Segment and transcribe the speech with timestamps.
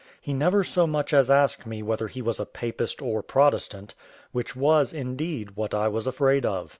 [0.19, 3.93] He never so much as asked me whether he was a Papist or Protestant,
[4.31, 6.69] which was, indeed, what I was afraid of.